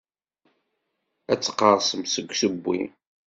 Ad 1.31 1.39
teqqerṣemt 1.39 2.11
seg 2.11 2.27
usewwi. 2.33 2.81